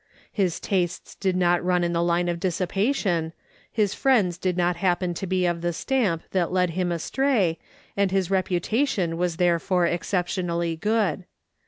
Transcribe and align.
His 0.31 0.59
tastes 0.59 1.13
did 1.13 1.35
not 1.35 1.63
run 1.63 1.83
in 1.83 1.93
the 1.93 2.01
line 2.01 2.27
of 2.27 2.39
dissipation; 2.39 3.33
his 3.71 3.93
friends 3.93 4.39
did 4.39 4.57
not 4.57 4.77
happen 4.77 5.13
to 5.13 5.27
be 5.27 5.45
of 5.45 5.61
the 5.61 5.71
stamp 5.73 6.23
that 6.31 6.51
led 6.51 6.71
him 6.71 6.91
astray, 6.91 7.59
and 7.95 8.09
his 8.09 8.31
re 8.31 8.41
putation 8.41 9.13
was 9.17 9.37
therefore 9.37 9.85
exceptionally 9.85 10.75
good. 10.75 11.25